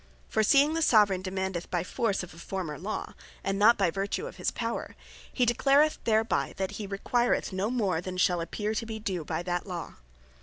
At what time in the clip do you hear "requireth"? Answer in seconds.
6.87-7.53